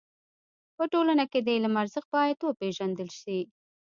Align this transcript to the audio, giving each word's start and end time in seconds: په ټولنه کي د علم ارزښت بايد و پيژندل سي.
په 0.75 0.83
ټولنه 0.91 1.23
کي 1.31 1.39
د 1.41 1.47
علم 1.55 1.73
ارزښت 1.81 2.09
بايد 2.15 2.39
و 2.41 2.57
پيژندل 2.59 3.09
سي. 3.21 3.39